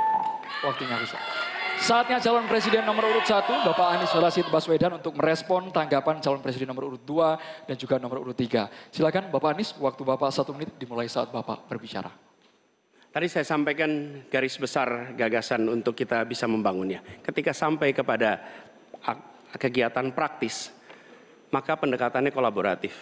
Waktunya 0.66 0.98
bisa. 0.98 1.49
Saatnya 1.80 2.20
calon 2.20 2.44
presiden 2.52 2.84
nomor 2.84 3.08
urut 3.08 3.24
satu, 3.24 3.56
Bapak 3.64 3.96
Anies 3.96 4.12
Rashid 4.12 4.52
Baswedan 4.52 5.00
untuk 5.00 5.16
merespon 5.16 5.72
tanggapan 5.72 6.20
calon 6.20 6.44
presiden 6.44 6.68
nomor 6.68 6.92
urut 6.92 7.04
dua 7.08 7.40
dan 7.40 7.80
juga 7.80 7.96
nomor 7.96 8.20
urut 8.20 8.36
tiga. 8.36 8.68
Silakan 8.92 9.32
Bapak 9.32 9.56
Anies, 9.56 9.72
waktu 9.80 10.04
Bapak 10.04 10.28
satu 10.30 10.52
menit 10.52 10.76
dimulai 10.76 11.08
saat 11.08 11.32
Bapak 11.32 11.72
berbicara. 11.72 12.12
Tadi 13.10 13.26
saya 13.26 13.42
sampaikan 13.42 14.22
garis 14.30 14.60
besar 14.62 15.18
gagasan 15.18 15.66
untuk 15.66 15.98
kita 15.98 16.22
bisa 16.30 16.46
membangunnya. 16.46 17.02
Ketika 17.26 17.56
sampai 17.56 17.96
kepada 17.96 18.38
kegiatan 19.58 20.14
praktis, 20.14 20.70
maka 21.50 21.74
pendekatannya 21.74 22.30
kolaboratif. 22.30 22.94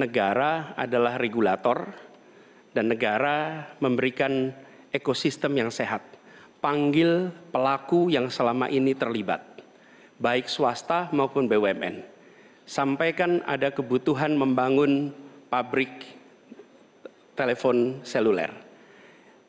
Negara 0.00 0.72
adalah 0.78 1.20
regulator 1.20 1.90
dan 2.70 2.88
negara 2.88 3.68
memberikan 3.76 4.54
ekosistem 4.88 5.52
yang 5.52 5.68
sehat. 5.68 6.15
Panggil 6.66 7.30
pelaku 7.54 8.10
yang 8.10 8.26
selama 8.26 8.66
ini 8.66 8.90
terlibat, 8.90 9.38
baik 10.18 10.50
swasta 10.50 11.06
maupun 11.14 11.46
BUMN. 11.46 12.02
Sampaikan 12.66 13.38
ada 13.46 13.70
kebutuhan 13.70 14.34
membangun 14.34 15.14
pabrik 15.46 16.18
telepon 17.38 18.02
seluler 18.02 18.66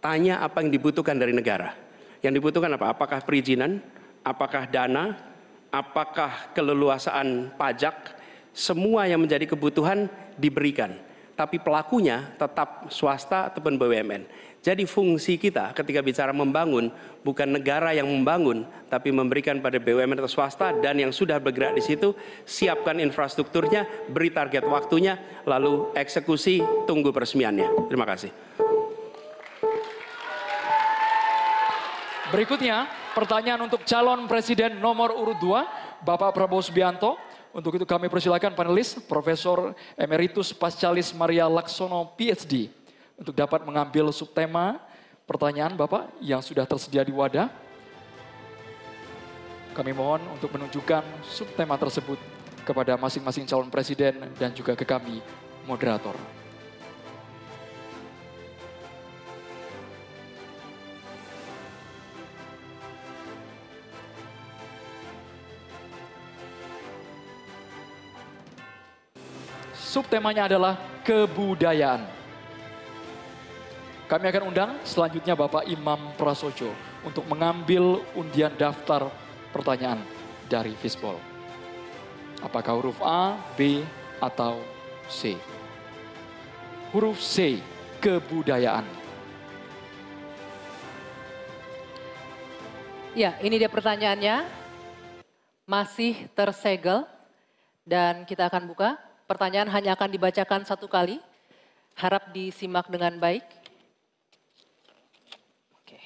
tanya 0.08 0.40
apa 0.40 0.64
yang 0.64 0.72
dibutuhkan 0.72 1.18
dari 1.18 1.34
negara. 1.34 1.74
Yang 2.24 2.40
dibutuhkan 2.42 2.72
apa? 2.74 2.96
Apakah 2.96 3.20
perizinan? 3.28 3.84
Apakah 4.24 4.70
dana? 4.70 5.20
Apakah 5.68 6.54
keleluasaan 6.56 7.52
pajak? 7.60 8.16
Semua 8.56 9.06
yang 9.06 9.22
menjadi 9.22 9.46
kebutuhan 9.46 10.10
diberikan. 10.40 10.96
Tapi 11.38 11.62
pelakunya 11.62 12.34
tetap 12.40 12.90
swasta 12.90 13.54
ataupun 13.54 13.78
BUMN. 13.78 14.26
Jadi 14.68 14.84
fungsi 14.84 15.40
kita 15.40 15.72
ketika 15.72 16.04
bicara 16.04 16.36
membangun 16.36 16.92
bukan 17.24 17.48
negara 17.56 17.96
yang 17.96 18.04
membangun, 18.04 18.68
tapi 18.92 19.16
memberikan 19.16 19.64
pada 19.64 19.80
BUMN 19.80 20.20
atau 20.20 20.28
swasta 20.28 20.76
dan 20.84 21.00
yang 21.00 21.16
sudah 21.16 21.40
bergerak 21.40 21.80
di 21.80 21.84
situ 21.88 22.12
siapkan 22.44 23.00
infrastrukturnya, 23.00 23.88
beri 24.12 24.28
target 24.28 24.68
waktunya, 24.68 25.16
lalu 25.48 25.96
eksekusi, 25.96 26.60
tunggu 26.84 27.16
peresmiannya. 27.16 27.88
Terima 27.88 28.04
kasih. 28.04 28.28
Berikutnya, 32.28 32.92
pertanyaan 33.16 33.72
untuk 33.72 33.88
calon 33.88 34.28
presiden 34.28 34.84
nomor 34.84 35.16
urut 35.16 35.40
2, 35.40 36.04
Bapak 36.04 36.36
Prabowo 36.36 36.60
Subianto. 36.60 37.16
Untuk 37.56 37.80
itu 37.80 37.88
kami 37.88 38.12
persilakan 38.12 38.52
panelis, 38.52 39.00
Profesor 39.08 39.72
Emeritus 39.96 40.52
Pascalis 40.52 41.16
Maria 41.16 41.48
Laksono, 41.48 42.12
PhD. 42.20 42.77
Untuk 43.18 43.34
dapat 43.34 43.66
mengambil 43.66 44.14
subtema 44.14 44.78
pertanyaan 45.26 45.74
Bapak 45.74 46.14
yang 46.22 46.40
sudah 46.40 46.70
tersedia 46.70 47.02
di 47.02 47.10
wadah. 47.10 47.50
Kami 49.74 49.92
mohon 49.94 50.22
untuk 50.34 50.54
menunjukkan 50.54 51.02
subtema 51.26 51.78
tersebut 51.82 52.18
kepada 52.62 52.94
masing-masing 52.94 53.50
calon 53.50 53.74
presiden 53.74 54.22
dan 54.38 54.54
juga 54.54 54.78
ke 54.78 54.86
kami, 54.86 55.22
moderator. 55.66 56.14
Subtemanya 69.78 70.46
adalah 70.46 70.78
kebudayaan. 71.02 72.27
Kami 74.08 74.24
akan 74.32 74.48
undang 74.48 74.72
selanjutnya 74.88 75.36
Bapak 75.36 75.68
Imam 75.68 76.00
Prasojo 76.16 76.72
untuk 77.04 77.28
mengambil 77.28 78.00
undian 78.16 78.56
daftar 78.56 79.12
pertanyaan 79.52 80.00
dari 80.48 80.72
Fishball. 80.80 81.20
Apakah 82.40 82.80
huruf 82.80 82.96
A, 83.04 83.36
B, 83.60 83.84
atau 84.24 84.64
C? 85.12 85.36
Huruf 86.96 87.20
C, 87.20 87.60
kebudayaan. 88.00 88.88
Ya, 93.12 93.36
ini 93.44 93.60
dia 93.60 93.68
pertanyaannya. 93.68 94.46
Masih 95.68 96.32
tersegel 96.32 97.04
dan 97.84 98.24
kita 98.24 98.48
akan 98.48 98.72
buka. 98.72 98.96
Pertanyaan 99.28 99.68
hanya 99.68 100.00
akan 100.00 100.08
dibacakan 100.08 100.64
satu 100.64 100.88
kali. 100.88 101.20
Harap 101.98 102.32
disimak 102.32 102.88
dengan 102.88 103.18
baik. 103.20 103.44
Oke. 105.82 105.98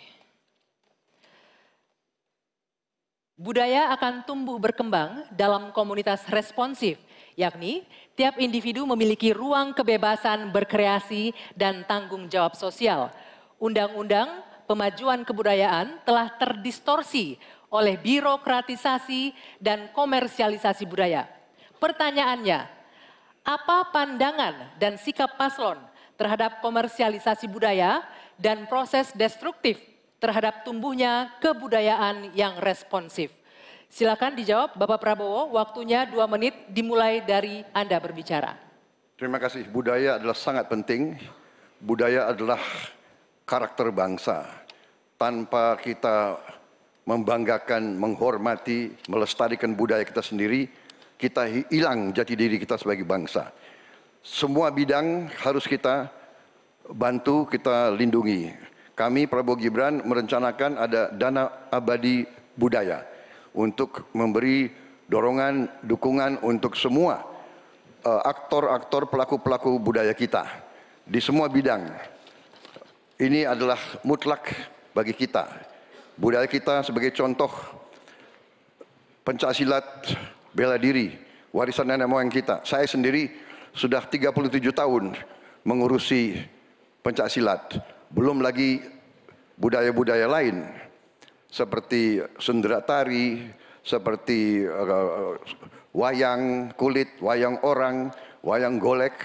Budaya 3.41 3.89
akan 3.97 4.21
tumbuh 4.21 4.61
berkembang 4.61 5.25
dalam 5.33 5.73
komunitas 5.73 6.21
responsif, 6.29 7.01
yakni 7.33 7.81
tiap 8.13 8.37
individu 8.37 8.85
memiliki 8.85 9.33
ruang 9.33 9.73
kebebasan 9.73 10.53
berkreasi 10.53 11.33
dan 11.57 11.81
tanggung 11.89 12.29
jawab 12.29 12.53
sosial. 12.53 13.09
Undang-undang 13.57 14.45
pemajuan 14.69 15.25
kebudayaan 15.25 16.05
telah 16.05 16.29
terdistorsi 16.37 17.41
oleh 17.73 17.97
birokratisasi 17.97 19.33
dan 19.57 19.89
komersialisasi 19.89 20.85
budaya. 20.85 21.25
Pertanyaannya, 21.81 22.61
apa 23.41 23.89
pandangan 23.89 24.77
dan 24.77 25.01
sikap 25.01 25.33
paslon 25.33 25.81
terhadap 26.13 26.61
komersialisasi 26.61 27.49
budaya 27.49 28.05
dan 28.37 28.69
proses 28.69 29.09
destruktif 29.17 29.81
terhadap 30.21 30.61
tumbuhnya 30.61 31.33
kebudayaan 31.41 32.31
yang 32.37 32.61
responsif? 32.61 33.33
Silakan 33.91 34.39
dijawab 34.39 34.79
Bapak 34.79 35.03
Prabowo, 35.03 35.51
waktunya 35.51 36.07
dua 36.07 36.23
menit 36.29 36.55
dimulai 36.71 37.19
dari 37.25 37.65
Anda 37.75 37.99
berbicara. 37.99 38.55
Terima 39.19 39.35
kasih. 39.35 39.67
Budaya 39.67 40.15
adalah 40.15 40.37
sangat 40.37 40.71
penting. 40.71 41.19
Budaya 41.81 42.31
adalah 42.31 42.61
karakter 43.43 43.91
bangsa. 43.91 44.47
Tanpa 45.19 45.75
kita 45.75 46.39
membanggakan, 47.03 47.99
menghormati, 47.99 48.95
melestarikan 49.11 49.75
budaya 49.75 50.07
kita 50.07 50.23
sendiri, 50.23 50.71
kita 51.19 51.45
hilang 51.67 52.15
jati 52.15 52.33
diri 52.33 52.57
kita 52.57 52.79
sebagai 52.79 53.03
bangsa. 53.03 53.51
Semua 54.23 54.71
bidang 54.71 55.27
harus 55.43 55.67
kita 55.67 56.07
bantu, 56.95 57.45
kita 57.49 57.91
lindungi. 57.91 58.70
Kami 59.01 59.25
Prabowo 59.25 59.57
Gibran 59.57 60.05
merencanakan 60.05 60.77
ada 60.77 61.09
dana 61.09 61.49
abadi 61.73 62.21
budaya 62.53 63.01
untuk 63.49 64.13
memberi 64.13 64.69
dorongan, 65.09 65.81
dukungan 65.81 66.37
untuk 66.45 66.77
semua 66.77 67.25
uh, 68.05 68.21
aktor-aktor, 68.21 69.09
pelaku-pelaku 69.09 69.81
budaya 69.81 70.13
kita 70.13 70.45
di 71.01 71.17
semua 71.17 71.49
bidang. 71.49 71.89
Ini 73.17 73.49
adalah 73.49 73.81
mutlak 74.05 74.53
bagi 74.93 75.17
kita. 75.17 75.49
Budaya 76.13 76.45
kita 76.45 76.85
sebagai 76.85 77.09
contoh 77.17 77.49
pencak 79.25 79.57
silat 79.57 80.13
bela 80.53 80.77
diri, 80.77 81.17
warisan 81.49 81.89
nenek 81.89 82.05
moyang 82.05 82.29
kita. 82.29 82.61
Saya 82.69 82.85
sendiri 82.85 83.33
sudah 83.73 84.05
37 84.05 84.61
tahun 84.69 85.17
mengurusi 85.65 86.37
pencak 87.01 87.33
silat. 87.33 87.90
Belum 88.11 88.43
lagi 88.43 88.83
budaya-budaya 89.55 90.27
lain 90.27 90.67
seperti 91.47 92.19
sendera 92.43 92.83
tari, 92.83 93.47
seperti 93.87 94.67
uh, 94.67 95.39
wayang 95.95 96.75
kulit, 96.75 97.07
wayang 97.23 97.55
orang, 97.63 98.11
wayang 98.43 98.83
golek 98.83 99.15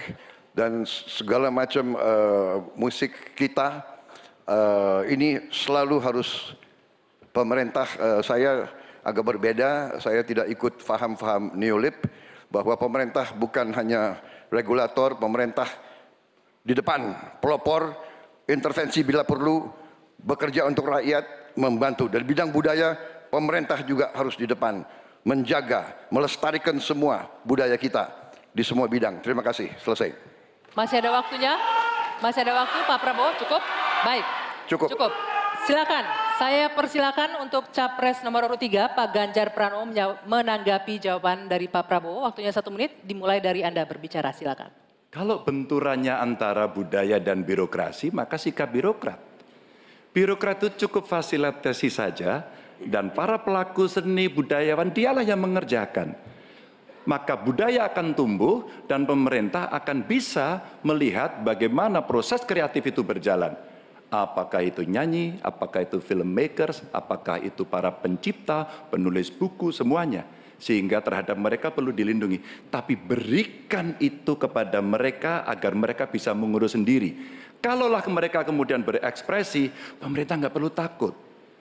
dan 0.55 0.87
segala 0.87 1.51
macam 1.51 1.99
uh, 1.99 2.63
musik 2.79 3.35
kita 3.35 3.83
uh, 4.47 5.03
ini 5.03 5.51
selalu 5.51 5.99
harus 5.99 6.55
pemerintah 7.35 7.91
uh, 7.99 8.21
saya 8.23 8.71
agak 9.03 9.35
berbeda. 9.35 9.99
Saya 9.99 10.23
tidak 10.23 10.47
ikut 10.47 10.79
faham-faham 10.79 11.59
neolib 11.59 11.95
bahwa 12.47 12.79
pemerintah 12.79 13.35
bukan 13.35 13.75
hanya 13.75 14.23
regulator, 14.47 15.19
pemerintah 15.19 15.67
di 16.63 16.71
depan 16.71 17.35
pelopor, 17.43 18.15
intervensi 18.47 19.03
bila 19.03 19.27
perlu, 19.27 19.67
bekerja 20.17 20.65
untuk 20.65 20.87
rakyat, 20.87 21.53
membantu. 21.59 22.07
Dan 22.07 22.23
bidang 22.23 22.49
budaya, 22.49 22.95
pemerintah 23.27 23.83
juga 23.83 24.09
harus 24.15 24.39
di 24.39 24.47
depan, 24.47 24.81
menjaga, 25.27 26.07
melestarikan 26.09 26.79
semua 26.79 27.27
budaya 27.43 27.75
kita 27.75 28.07
di 28.55 28.63
semua 28.63 28.87
bidang. 28.87 29.19
Terima 29.21 29.43
kasih. 29.43 29.69
Selesai. 29.83 30.15
Masih 30.73 31.03
ada 31.03 31.11
waktunya? 31.13 31.53
Masih 32.23 32.41
ada 32.41 32.65
waktu 32.65 32.77
Pak 32.87 32.97
Prabowo? 33.03 33.29
Cukup? 33.37 33.61
Baik. 34.01 34.25
Cukup. 34.65 34.89
Cukup. 34.89 35.11
Silakan. 35.67 36.05
Saya 36.37 36.69
persilakan 36.69 37.43
untuk 37.43 37.73
capres 37.73 38.21
nomor 38.21 38.45
urut 38.45 38.61
3 38.61 38.93
Pak 38.93 39.07
Ganjar 39.09 39.51
Pranowo 39.57 39.89
menanggapi 40.29 41.01
jawaban 41.01 41.49
dari 41.49 41.65
Pak 41.65 41.89
Prabowo. 41.89 42.23
Waktunya 42.23 42.53
satu 42.53 42.69
menit 42.69 43.03
dimulai 43.03 43.41
dari 43.41 43.65
Anda 43.65 43.83
berbicara. 43.83 44.29
Silakan. 44.31 44.86
Kalau 45.17 45.41
benturannya 45.41 46.13
antara 46.13 46.69
budaya 46.69 47.17
dan 47.17 47.41
birokrasi, 47.41 48.13
maka 48.13 48.37
sikap 48.37 48.69
birokrat. 48.69 49.17
Birokrat 50.13 50.61
itu 50.61 50.85
cukup 50.85 51.09
fasilitasi 51.09 51.89
saja 51.89 52.45
dan 52.85 53.09
para 53.09 53.41
pelaku 53.41 53.89
seni 53.89 54.29
budayawan 54.29 54.93
dialah 54.93 55.25
yang 55.25 55.41
mengerjakan. 55.41 56.13
Maka 57.09 57.33
budaya 57.33 57.89
akan 57.89 58.13
tumbuh 58.13 58.69
dan 58.85 59.09
pemerintah 59.09 59.73
akan 59.73 60.05
bisa 60.05 60.61
melihat 60.85 61.41
bagaimana 61.41 62.05
proses 62.05 62.45
kreatif 62.45 62.85
itu 62.85 63.01
berjalan. 63.01 63.57
Apakah 64.13 64.69
itu 64.69 64.85
nyanyi, 64.85 65.41
apakah 65.41 65.81
itu 65.81 65.97
filmmakers, 65.97 66.85
apakah 66.93 67.41
itu 67.41 67.65
para 67.65 67.89
pencipta, 67.89 68.69
penulis 68.93 69.33
buku, 69.33 69.73
semuanya. 69.73 70.29
Sehingga 70.57 70.99
terhadap 71.05 71.37
mereka 71.37 71.69
perlu 71.69 71.93
dilindungi. 71.93 72.69
Tapi 72.73 72.97
berikan 72.97 73.93
itu 74.01 74.33
kepada 74.35 74.81
mereka 74.81 75.45
agar 75.45 75.77
mereka 75.77 76.09
bisa 76.09 76.33
mengurus 76.33 76.73
sendiri. 76.73 77.13
Kalaulah 77.61 78.05
mereka 78.09 78.45
kemudian 78.45 78.81
berekspresi, 78.81 79.69
pemerintah 80.01 80.37
nggak 80.37 80.53
perlu 80.53 80.69
takut. 80.73 81.13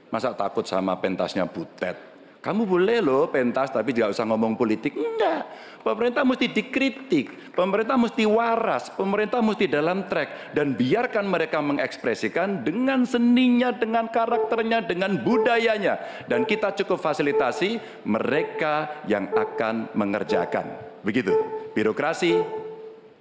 Masa 0.09 0.33
takut 0.33 0.65
sama 0.65 0.97
pentasnya 0.97 1.45
Butet? 1.45 2.16
Kamu 2.47 2.63
boleh 2.63 3.03
loh 3.03 3.27
pentas 3.27 3.75
tapi 3.75 3.91
tidak 3.91 4.15
usah 4.15 4.23
ngomong 4.23 4.55
politik. 4.55 4.95
Enggak. 4.95 5.51
Pemerintah 5.83 6.23
mesti 6.23 6.47
dikritik. 6.47 7.51
Pemerintah 7.59 7.99
mesti 7.99 8.23
waras. 8.23 8.87
Pemerintah 8.95 9.43
mesti 9.43 9.67
dalam 9.67 10.07
track. 10.07 10.55
Dan 10.55 10.79
biarkan 10.79 11.27
mereka 11.27 11.59
mengekspresikan 11.59 12.63
dengan 12.63 13.03
seninya, 13.03 13.75
dengan 13.75 14.07
karakternya, 14.07 14.87
dengan 14.87 15.19
budayanya. 15.27 16.23
Dan 16.31 16.47
kita 16.47 16.71
cukup 16.79 17.03
fasilitasi 17.03 17.83
mereka 18.07 19.03
yang 19.11 19.27
akan 19.35 19.91
mengerjakan. 19.99 20.71
Begitu. 21.03 21.35
Birokrasi 21.75 22.47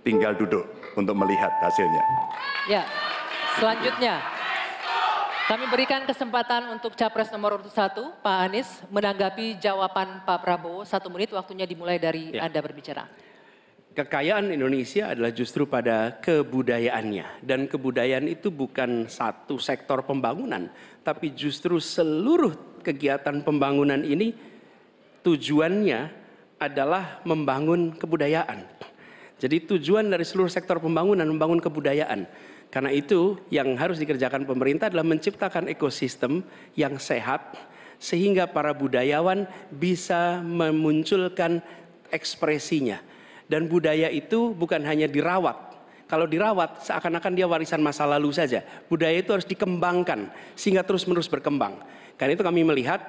tinggal 0.06 0.38
duduk 0.38 0.70
untuk 0.94 1.18
melihat 1.18 1.50
hasilnya. 1.66 2.04
Ya. 2.70 2.86
Selanjutnya 3.58 4.35
kami 5.46 5.70
berikan 5.70 6.02
kesempatan 6.10 6.74
untuk 6.74 6.98
capres 6.98 7.30
nomor 7.30 7.62
urut 7.62 7.70
satu, 7.70 8.10
Pak 8.26 8.38
Anies, 8.50 8.70
menanggapi 8.90 9.62
jawaban 9.62 10.26
Pak 10.26 10.42
Prabowo. 10.42 10.82
Satu 10.82 11.14
menit 11.14 11.30
waktunya 11.30 11.70
dimulai 11.70 12.02
dari 12.02 12.34
ya. 12.34 12.50
Anda 12.50 12.66
berbicara. 12.66 13.06
Kekayaan 13.96 14.52
Indonesia 14.52 15.14
adalah 15.14 15.32
justru 15.32 15.70
pada 15.70 16.18
kebudayaannya. 16.20 17.46
Dan 17.46 17.70
kebudayaan 17.70 18.28
itu 18.28 18.50
bukan 18.52 19.08
satu 19.08 19.62
sektor 19.62 20.04
pembangunan. 20.04 20.68
Tapi 21.06 21.32
justru 21.38 21.78
seluruh 21.78 22.82
kegiatan 22.84 23.40
pembangunan 23.46 24.02
ini 24.04 24.36
tujuannya 25.24 26.12
adalah 26.60 27.22
membangun 27.24 27.94
kebudayaan. 27.96 28.66
Jadi 29.40 29.78
tujuan 29.78 30.10
dari 30.10 30.26
seluruh 30.26 30.50
sektor 30.50 30.82
pembangunan 30.82 31.28
membangun 31.30 31.62
kebudayaan. 31.62 32.26
Karena 32.74 32.92
itu 32.92 33.40
yang 33.48 33.74
harus 33.80 33.98
dikerjakan 34.02 34.44
pemerintah 34.44 34.92
adalah 34.92 35.08
menciptakan 35.08 35.72
ekosistem 35.72 36.44
yang 36.76 37.00
sehat 37.00 37.56
sehingga 37.96 38.52
para 38.52 38.76
budayawan 38.76 39.48
bisa 39.72 40.44
memunculkan 40.44 41.64
ekspresinya. 42.12 43.00
Dan 43.46 43.70
budaya 43.70 44.10
itu 44.10 44.52
bukan 44.52 44.82
hanya 44.84 45.06
dirawat. 45.06 45.56
Kalau 46.06 46.30
dirawat 46.30 46.86
seakan-akan 46.86 47.34
dia 47.34 47.50
warisan 47.50 47.82
masa 47.82 48.06
lalu 48.06 48.30
saja. 48.30 48.62
Budaya 48.86 49.18
itu 49.18 49.34
harus 49.34 49.48
dikembangkan 49.50 50.30
sehingga 50.54 50.86
terus-menerus 50.86 51.30
berkembang. 51.30 51.82
Karena 52.18 52.38
itu 52.38 52.46
kami 52.46 52.62
melihat 52.62 53.02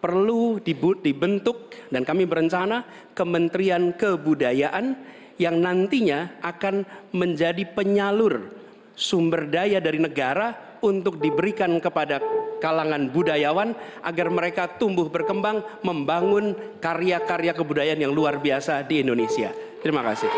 perlu 0.00 0.58
dibentuk 0.64 1.70
dan 1.92 2.02
kami 2.02 2.24
berencana 2.26 2.82
Kementerian 3.14 3.94
Kebudayaan 3.94 4.96
yang 5.38 5.56
nantinya 5.62 6.42
akan 6.44 6.84
menjadi 7.14 7.64
penyalur 7.70 8.59
sumber 9.00 9.48
daya 9.48 9.80
dari 9.80 9.96
negara 9.96 10.76
untuk 10.84 11.16
diberikan 11.16 11.80
kepada 11.80 12.20
kalangan 12.60 13.08
budayawan 13.08 13.72
agar 14.04 14.28
mereka 14.28 14.68
tumbuh 14.76 15.08
berkembang 15.08 15.64
membangun 15.80 16.52
karya-karya 16.84 17.56
kebudayaan 17.56 18.00
yang 18.04 18.12
luar 18.12 18.36
biasa 18.36 18.84
di 18.84 19.00
Indonesia. 19.00 19.48
Terima 19.80 20.04
kasih. 20.04 20.28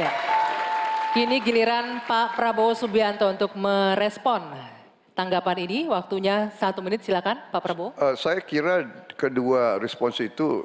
Ya. 0.00 0.10
Kini 1.12 1.42
giliran 1.42 2.00
Pak 2.06 2.38
Prabowo 2.38 2.72
Subianto 2.72 3.28
untuk 3.28 3.52
merespon 3.58 4.46
tanggapan 5.12 5.66
ini. 5.66 5.78
Waktunya 5.90 6.54
satu 6.56 6.80
menit 6.80 7.04
silakan 7.04 7.50
Pak 7.50 7.60
Prabowo. 7.60 7.92
Uh, 7.98 8.16
saya 8.16 8.40
kira 8.40 8.88
kedua 9.18 9.76
respons 9.82 10.16
itu 10.22 10.64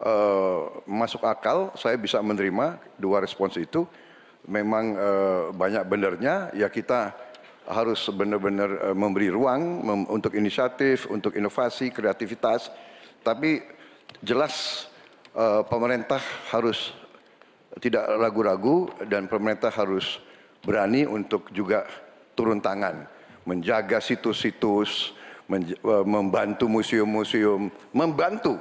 uh, 0.00 0.82
masuk 0.88 1.22
akal. 1.28 1.70
Saya 1.76 1.94
bisa 2.00 2.18
menerima 2.24 2.80
dua 2.96 3.20
respons 3.22 3.54
itu 3.60 3.84
memang 4.48 4.84
uh, 4.98 5.42
banyak 5.54 5.84
benernya 5.86 6.50
ya 6.54 6.66
kita 6.66 7.14
harus 7.68 8.02
benar-benar 8.10 8.90
uh, 8.90 8.96
memberi 8.96 9.30
ruang 9.30 9.62
mem 9.82 10.00
untuk 10.10 10.34
inisiatif, 10.34 11.06
untuk 11.06 11.38
inovasi, 11.38 11.94
kreativitas. 11.94 12.70
Tapi 13.22 13.62
jelas 14.18 14.86
uh, 15.34 15.62
pemerintah 15.62 16.18
harus 16.50 16.90
tidak 17.78 18.04
ragu-ragu 18.18 18.90
dan 19.06 19.30
pemerintah 19.30 19.70
harus 19.70 20.18
berani 20.62 21.06
untuk 21.06 21.48
juga 21.54 21.86
turun 22.36 22.60
tangan, 22.60 23.08
menjaga 23.48 23.98
situs-situs, 23.98 25.16
membantu 26.04 26.68
museum-museum, 26.68 27.72
membantu 27.92 28.60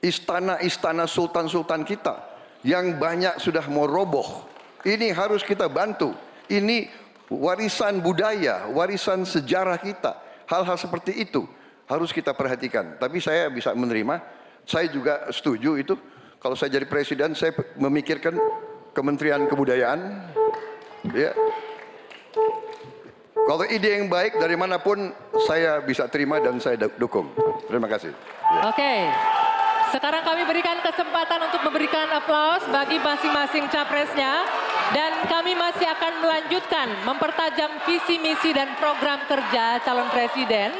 istana-istana 0.00 1.04
sultan-sultan 1.04 1.84
kita 1.84 2.20
yang 2.64 3.00
banyak 3.00 3.40
sudah 3.40 3.64
mau 3.68 3.88
roboh 3.88 4.48
ini 4.86 5.12
harus 5.12 5.44
kita 5.44 5.68
bantu. 5.68 6.16
Ini 6.50 6.90
warisan 7.30 8.02
budaya, 8.02 8.66
warisan 8.72 9.22
sejarah 9.22 9.78
kita. 9.78 10.18
Hal-hal 10.50 10.74
seperti 10.74 11.14
itu 11.22 11.46
harus 11.86 12.10
kita 12.10 12.34
perhatikan. 12.34 12.98
Tapi 12.98 13.22
saya 13.22 13.46
bisa 13.50 13.70
menerima, 13.74 14.18
saya 14.66 14.90
juga 14.90 15.30
setuju 15.30 15.78
itu. 15.78 15.94
Kalau 16.40 16.56
saya 16.56 16.72
jadi 16.80 16.88
presiden, 16.88 17.36
saya 17.36 17.52
memikirkan 17.76 18.34
Kementerian 18.96 19.46
Kebudayaan. 19.46 20.00
Ya. 21.12 21.36
Kalau 23.46 23.64
ide 23.66 24.00
yang 24.02 24.06
baik 24.10 24.38
dari 24.38 24.54
mana 24.54 24.78
pun 24.78 25.10
saya 25.46 25.82
bisa 25.82 26.06
terima 26.06 26.38
dan 26.42 26.58
saya 26.58 26.80
dukung. 26.98 27.30
Terima 27.68 27.86
kasih. 27.86 28.10
Ya. 28.10 28.60
Oke. 28.66 28.78
Okay. 28.78 28.98
Sekarang 29.90 30.22
kami 30.22 30.46
berikan 30.46 30.78
kesempatan 30.86 31.50
untuk 31.50 31.66
memberikan 31.66 32.06
aplaus 32.14 32.62
bagi 32.70 33.02
masing-masing 33.02 33.66
capresnya. 33.74 34.46
Dan 34.90 35.12
kami 35.30 35.54
masih 35.54 35.86
akan 35.86 36.18
melanjutkan 36.18 36.90
mempertajam 37.06 37.70
visi 37.86 38.18
misi 38.18 38.50
dan 38.50 38.74
program 38.74 39.22
kerja 39.30 39.78
calon 39.86 40.10
presiden. 40.10 40.74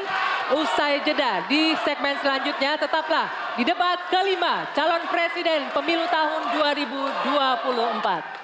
Usai 0.51 0.99
jeda 1.07 1.47
di 1.47 1.71
segmen 1.87 2.19
selanjutnya 2.19 2.75
tetaplah 2.75 3.55
di 3.55 3.63
debat 3.63 4.03
kelima 4.11 4.67
calon 4.75 5.07
presiden 5.07 5.71
pemilu 5.71 6.03
tahun 6.11 6.41
2024. 6.59 8.40